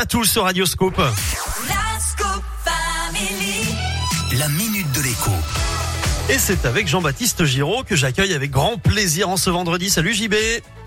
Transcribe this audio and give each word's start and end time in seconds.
À 0.00 0.06
tous 0.06 0.26
sur 0.26 0.44
Radioscope. 0.44 0.96
La 0.96 1.98
Scoop 1.98 2.44
Family. 2.64 3.74
La 4.38 4.48
minute 4.48 4.92
de 4.92 5.00
l'écho. 5.00 5.32
Et 6.30 6.38
c'est 6.38 6.66
avec 6.66 6.86
Jean-Baptiste 6.86 7.44
Giraud 7.44 7.82
que 7.82 7.96
j'accueille 7.96 8.32
avec 8.32 8.52
grand 8.52 8.78
plaisir 8.78 9.28
en 9.28 9.36
ce 9.36 9.50
vendredi. 9.50 9.90
Salut 9.90 10.14
JB. 10.14 10.34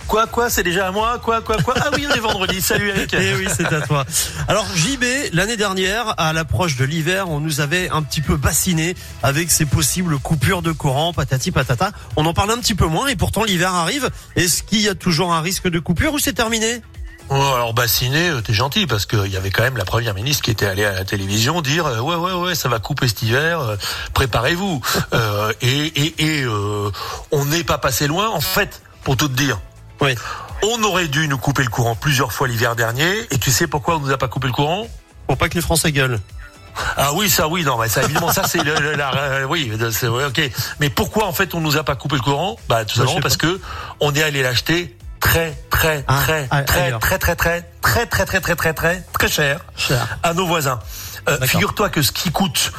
Quoi, 0.08 0.28
quoi, 0.28 0.50
c'est 0.50 0.64
déjà 0.64 0.88
à 0.88 0.92
moi 0.92 1.20
Quoi, 1.22 1.42
quoi, 1.42 1.58
quoi 1.58 1.74
Ah 1.82 1.90
oui, 1.94 2.08
on 2.10 2.16
est 2.16 2.20
vendredi. 2.20 2.62
Salut 2.62 2.88
Eric. 2.88 3.14
Eh 3.14 3.36
oui, 3.36 3.48
c'est 3.54 3.74
à 3.74 3.82
toi. 3.82 4.06
Alors 4.48 4.66
JB, 4.78 5.04
l'année 5.34 5.58
dernière, 5.58 6.14
à 6.18 6.32
l'approche 6.32 6.78
de 6.78 6.86
l'hiver, 6.86 7.30
on 7.30 7.42
nous 7.42 7.60
avait 7.60 7.90
un 7.90 8.04
petit 8.04 8.22
peu 8.22 8.38
bassiné 8.38 8.96
avec 9.24 9.52
ces 9.52 9.66
possibles 9.66 10.20
coupures 10.20 10.62
de 10.62 10.72
courant, 10.72 11.12
patati 11.12 11.52
patata. 11.52 11.92
On 12.16 12.26
en 12.26 12.34
parle 12.34 12.52
un 12.52 12.60
petit 12.60 12.76
peu 12.76 12.86
moins 12.86 13.08
et 13.08 13.18
pourtant 13.18 13.44
l'hiver 13.44 13.74
arrive. 13.74 14.10
Est-ce 14.38 14.64
qu'il 14.64 14.80
y 14.80 14.88
a 14.88 14.96
toujours 14.96 15.34
un 15.34 15.42
risque 15.42 15.68
de 15.68 15.80
coupure 15.80 16.14
ou 16.14 16.20
c'est 16.20 16.32
terminé? 16.32 16.82
Alors 17.32 17.74
bassiné, 17.74 18.30
euh, 18.30 18.42
t'es 18.42 18.54
gentil 18.54 18.88
parce 18.88 19.06
qu'il 19.06 19.28
y 19.28 19.38
avait 19.38 19.52
quand 19.52 19.64
même 19.64 19.78
la 19.78 19.86
première 19.86 20.14
ministre 20.14 20.44
qui 20.44 20.52
était 20.52 20.66
allée 20.66 20.84
à 20.86 20.92
la 20.94 21.06
télévision 21.06 21.62
dire 21.62 21.86
euh, 21.86 22.00
ouais 22.00 22.16
ouais 22.16 22.34
ouais 22.34 22.56
ça 22.56 22.68
va 22.70 22.80
couper 22.80 23.08
cet 23.08 23.22
hiver, 23.22 23.60
euh, 23.62 23.76
préparez-vous. 24.14 24.82
Euh, 25.14 25.52
et 25.62 25.88
et, 25.88 26.40
et 26.40 26.44
euh, 26.44 26.90
on 27.32 27.44
n'est 27.46 27.64
pas 27.66 27.78
passé 27.78 28.08
loin 28.08 28.30
en 28.30 28.40
fait 28.40 28.82
pour 29.04 29.18
tout 29.18 29.28
te 29.28 29.34
dire. 29.34 29.60
Oui. 30.00 30.16
On 30.64 30.82
aurait 30.84 31.08
dû 31.10 31.28
nous 31.28 31.38
couper 31.38 31.64
le 31.64 31.70
courant 31.70 31.96
plusieurs 31.96 32.32
fois 32.32 32.48
l'hiver 32.48 32.76
dernier 32.78 33.12
et 33.32 33.38
tu 33.38 33.52
sais 33.52 33.68
pourquoi 33.68 33.98
on 33.98 34.00
nous 34.00 34.12
a 34.12 34.18
pas 34.18 34.28
coupé 34.30 34.48
le 34.48 34.54
courant? 34.54 34.88
Pour 35.28 35.38
pas 35.38 35.50
que 35.50 35.56
les 35.56 35.62
Français 35.62 35.92
gueulent. 35.92 36.20
Ah 36.96 37.12
oui, 37.14 37.30
ça 37.30 37.48
oui, 37.50 37.64
non, 37.66 37.78
mais 37.78 37.90
ça 37.90 38.04
évidemment 38.04 38.32
ça 38.32 38.48
c'est 38.48 38.64
le, 38.64 38.74
le- 38.76 38.94
la, 38.96 39.14
euh, 39.14 39.44
oui, 39.46 39.72
c'est 39.92 40.08
ouais, 40.08 40.24
ok. 40.26 40.42
Mais 40.80 40.90
pourquoi 40.90 41.26
en 41.28 41.34
fait 41.34 41.54
on 41.56 41.60
nous 41.62 41.76
a 41.78 41.84
pas 41.84 41.96
coupé 41.96 42.16
le 42.16 42.22
courant? 42.22 42.58
Bah 42.70 42.86
tout 42.86 42.98
Bah, 42.98 43.06
simplement 43.06 43.22
parce 43.22 43.38
que 43.38 43.60
on 44.00 44.14
est 44.16 44.24
allé 44.24 44.42
l'acheter 44.44 44.96
très 45.32 45.56
très 45.70 46.04
Ah, 46.08 46.22
très 46.26 46.48
ah, 46.52 46.64
très 46.64 46.92
très 47.00 47.18
très 47.18 47.36
très 47.36 47.62
très 47.82 48.06
très 48.06 48.26
très 48.26 48.40
très 48.42 48.56
très 48.56 48.74
très 48.74 49.04
très 49.14 49.28
cher 49.30 49.60
à 50.24 50.34
nos 50.34 50.46
voisins. 50.46 50.80
Euh. 51.30 51.40
Figure-toi 51.46 51.90
que 51.90 52.02
ce 52.02 52.12
qui 52.12 52.32
coûte 52.32 52.72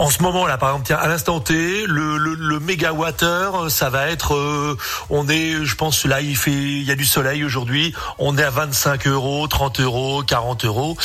en 0.00 0.08
ce 0.08 0.22
moment 0.22 0.46
là, 0.46 0.56
par 0.56 0.70
exemple, 0.70 0.86
tiens, 0.86 0.96
à 0.96 1.08
l'instant 1.08 1.40
T, 1.40 1.84
le, 1.86 2.16
le, 2.16 2.34
le 2.34 2.58
mégawattheure, 2.58 3.70
ça 3.70 3.90
va 3.90 4.06
être, 4.08 4.34
euh, 4.34 4.76
on 5.10 5.28
est, 5.28 5.62
je 5.64 5.74
pense 5.74 6.04
là, 6.06 6.22
il 6.22 6.36
fait, 6.36 6.50
il 6.52 6.84
y 6.84 6.90
a 6.90 6.94
du 6.94 7.04
soleil 7.04 7.44
aujourd'hui, 7.44 7.94
on 8.18 8.36
est 8.38 8.42
à 8.42 8.48
25 8.50 9.06
euros, 9.06 9.46
30 9.46 9.80
euros, 9.80 10.22
40 10.22 10.64
euros. 10.64 10.96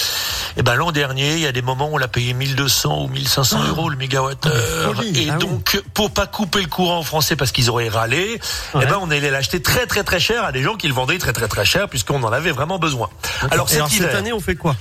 Et 0.58 0.64
ben 0.64 0.76
l'an 0.76 0.94
dernier, 0.94 1.34
il 1.34 1.40
y 1.42 1.46
a 1.46 1.52
des 1.52 1.62
moments 1.62 1.90
où 1.90 1.96
on 1.96 1.98
l'a 1.98 2.08
payé 2.08 2.34
1200 2.34 3.04
ou 3.04 3.08
1500 3.10 3.64
euros 3.68 3.90
le 3.90 3.98
mégawattheure. 3.98 4.54
Ah, 4.56 4.94
folie. 4.96 5.24
Et 5.26 5.30
Ah 5.30 5.34
oui. 5.40 5.46
donc, 5.46 5.82
pour 5.94 6.12
pas 6.12 6.26
couper 6.26 6.62
le 6.62 6.68
courant 6.70 7.00
en 7.00 7.04
français 7.04 7.36
parce 7.36 7.52
qu'ils 7.52 7.70
auraient 7.70 7.90
râlé, 7.90 8.40
Ouais. 8.74 8.84
eh 8.84 8.86
ben 8.86 8.98
on 9.02 9.12
allait 9.12 9.30
l'acheter 9.30 9.62
très 9.62 9.86
très 9.88 10.04
très 10.06 10.20
cher 10.22 10.44
à 10.46 10.52
des 10.54 10.64
gens 10.64 10.76
qui 10.76 10.88
le 10.88 10.94
vendaient 10.94 11.18
très 11.18 11.34
très 11.34 11.48
très 11.50 11.66
cher 11.66 11.90
puisqu'on 11.90 12.24
en 12.24 12.32
avait 12.32 12.52
vraiment 12.52 12.80
besoin. 12.80 13.10
Alors, 13.52 13.68
Et 13.72 13.76
alors 13.76 13.90
cette 13.90 14.16
année, 14.16 14.32
on 14.34 14.40
fait 14.40 14.56
quoi? 14.56 14.76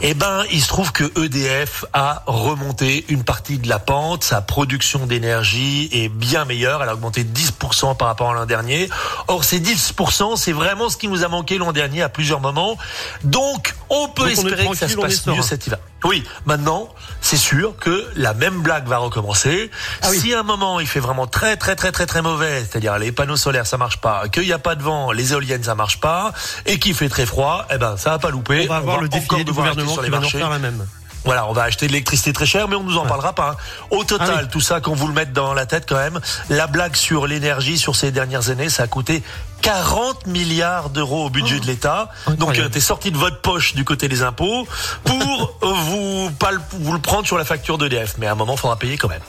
Eh 0.00 0.14
ben, 0.14 0.44
il 0.50 0.60
se 0.60 0.68
trouve 0.68 0.92
que 0.92 1.04
EDF 1.20 1.84
a 1.92 2.22
remonté 2.26 3.04
une 3.08 3.24
partie 3.24 3.58
de 3.58 3.68
la 3.68 3.78
pente. 3.78 4.24
Sa 4.24 4.40
production 4.40 5.06
d'énergie 5.06 5.88
est 5.92 6.08
bien 6.08 6.44
meilleure. 6.44 6.82
Elle 6.82 6.88
a 6.88 6.94
augmenté 6.94 7.24
de 7.24 7.36
10% 7.36 7.96
par 7.96 8.08
rapport 8.08 8.30
à 8.30 8.34
l'an 8.34 8.46
dernier. 8.46 8.88
Or, 9.26 9.44
ces 9.44 9.60
10%, 9.60 10.36
c'est 10.36 10.52
vraiment 10.52 10.88
ce 10.88 10.96
qui 10.96 11.08
nous 11.08 11.24
a 11.24 11.28
manqué 11.28 11.58
l'an 11.58 11.72
dernier 11.72 12.02
à 12.02 12.08
plusieurs 12.08 12.40
moments. 12.40 12.76
Donc, 13.22 13.74
on 13.90 14.08
peut 14.08 14.22
Donc, 14.22 14.24
on 14.24 14.28
est 14.28 14.32
espérer 14.32 14.68
que 14.68 14.76
ça 14.76 14.88
se 14.88 14.96
passe 14.96 15.26
mieux 15.26 15.42
cet 15.42 15.66
hiver. 15.66 15.78
Oui, 16.04 16.22
maintenant, 16.44 16.90
c'est 17.22 17.38
sûr 17.38 17.74
que 17.78 18.06
la 18.14 18.34
même 18.34 18.60
blague 18.60 18.86
va 18.86 18.98
recommencer. 18.98 19.70
Ah 20.02 20.08
oui. 20.10 20.18
Si 20.18 20.34
à 20.34 20.40
un 20.40 20.42
moment 20.42 20.78
il 20.78 20.86
fait 20.86 21.00
vraiment 21.00 21.26
très 21.26 21.56
très 21.56 21.76
très 21.76 21.92
très 21.92 22.04
très 22.04 22.20
mauvais, 22.20 22.60
c'est-à-dire 22.60 22.98
les 22.98 23.10
panneaux 23.10 23.38
solaires 23.38 23.66
ça 23.66 23.78
marche 23.78 24.02
pas, 24.02 24.28
qu'il 24.28 24.42
n'y 24.42 24.52
a 24.52 24.58
pas 24.58 24.74
de 24.74 24.82
vent, 24.82 25.12
les 25.12 25.32
éoliennes 25.32 25.64
ça 25.64 25.74
marche 25.74 26.00
pas, 26.00 26.34
et 26.66 26.78
qu'il 26.78 26.94
fait 26.94 27.08
très 27.08 27.24
froid, 27.24 27.66
eh 27.72 27.78
ben 27.78 27.96
ça 27.96 28.10
va 28.10 28.18
pas 28.18 28.28
louper. 28.28 28.64
On 28.64 28.68
va 28.68 28.76
avoir 28.76 29.00
le 29.00 29.08
défilé 29.08 29.44
du 29.44 29.52
gouvernement 29.52 29.92
sur 29.94 30.02
qui 30.02 30.06
les 30.06 30.10
va 30.10 30.18
nous 30.18 30.22
marchés. 30.22 30.36
refaire 30.36 30.50
la 30.50 30.58
même. 30.58 30.86
Voilà, 31.24 31.46
on 31.48 31.52
va 31.52 31.62
acheter 31.62 31.86
de 31.86 31.92
l'électricité 31.92 32.32
très 32.32 32.46
chère, 32.46 32.68
mais 32.68 32.76
on 32.76 32.82
nous 32.82 32.98
en 32.98 33.06
parlera 33.06 33.32
pas. 33.32 33.50
hein. 33.52 33.56
Au 33.90 34.04
total, 34.04 34.30
Ah 34.30 34.40
oui. 34.42 34.48
tout 34.50 34.60
ça, 34.60 34.80
quand 34.80 34.94
vous 34.94 35.06
le 35.08 35.14
mettez 35.14 35.32
dans 35.32 35.54
la 35.54 35.64
tête 35.66 35.84
quand 35.88 35.96
même, 35.96 36.20
la 36.50 36.66
blague 36.66 36.96
sur 36.96 37.26
l'énergie 37.26 37.78
sur 37.78 37.96
ces 37.96 38.10
dernières 38.10 38.50
années, 38.50 38.68
ça 38.68 38.82
a 38.82 38.86
coûté 38.86 39.22
40 39.62 40.26
milliards 40.26 40.90
d'euros 40.90 41.26
au 41.26 41.30
budget 41.30 41.58
de 41.60 41.66
l'État. 41.66 42.10
Donc, 42.36 42.54
Oh. 42.56 42.60
Euh, 42.60 42.68
t'es 42.68 42.80
sorti 42.80 43.10
de 43.10 43.16
votre 43.16 43.40
poche 43.40 43.74
du 43.74 43.84
côté 43.84 44.08
des 44.08 44.22
impôts 44.22 44.66
pour 45.04 45.56
euh, 45.62 45.72
vous 45.72 46.30
pas 46.38 46.50
le, 46.52 46.60
vous 46.72 46.92
le 46.92 46.98
prendre 46.98 47.26
sur 47.26 47.38
la 47.38 47.44
facture 47.46 47.78
d'EDF. 47.78 48.16
Mais 48.18 48.26
à 48.26 48.32
un 48.32 48.36
moment, 48.36 48.56
faudra 48.56 48.76
payer 48.76 48.98
quand 48.98 49.08
même. 49.08 49.22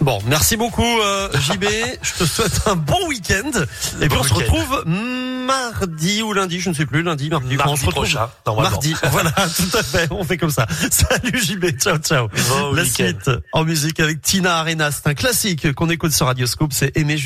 Bon, 0.00 0.18
merci 0.26 0.56
beaucoup 0.58 1.00
euh, 1.00 1.28
JB. 1.32 1.64
Je 2.02 2.12
te 2.14 2.24
souhaite 2.24 2.60
un 2.66 2.74
bon 2.76 3.06
week-end. 3.08 3.50
Et 4.02 4.08
puis 4.08 4.18
on 4.20 4.24
se 4.24 4.34
retrouve 4.34 4.82
mardi 5.46 6.22
ou 6.22 6.32
lundi, 6.32 6.60
je 6.60 6.68
ne 6.70 6.74
sais 6.74 6.86
plus, 6.86 7.02
lundi, 7.02 7.30
mardi. 7.30 7.56
Mardi 7.56 7.72
on 7.72 7.76
se 7.76 7.86
retrouve 7.86 8.04
prochain, 8.04 8.28
normalement. 8.46 8.70
Mardi, 8.72 8.94
voilà, 9.10 9.30
tout 9.30 9.76
à 9.78 9.82
fait. 9.82 10.08
On 10.10 10.24
fait 10.24 10.36
comme 10.36 10.50
ça. 10.50 10.66
Salut 10.90 11.38
JB, 11.42 11.78
ciao 11.78 11.98
ciao. 11.98 12.28
Bon 12.48 12.72
La 12.72 12.82
week-end. 12.82 13.04
suite 13.06 13.30
en 13.52 13.64
musique 13.64 14.00
avec 14.00 14.20
Tina 14.20 14.56
Arena, 14.58 14.90
c'est 14.90 15.06
un 15.06 15.14
classique 15.14 15.72
qu'on 15.74 15.88
écoute 15.90 16.12
sur 16.12 16.26
Radioscope, 16.26 16.72
c'est 16.72 16.96
Aimé 16.96 17.16
juste 17.16 17.24